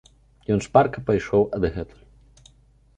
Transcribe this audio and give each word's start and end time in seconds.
І 0.47 0.53
ён 0.55 0.63
шпарка 0.67 1.05
пайшоў 1.11 1.47
адгэтуль. 1.59 2.05